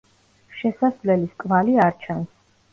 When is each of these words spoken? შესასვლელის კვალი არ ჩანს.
შესასვლელის 0.61 1.37
კვალი 1.45 1.79
არ 1.87 1.97
ჩანს. 2.09 2.37